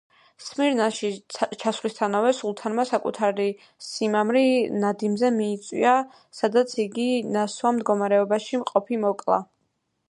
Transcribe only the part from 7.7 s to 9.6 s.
მდგომარეობაში მყოფი მოკლა.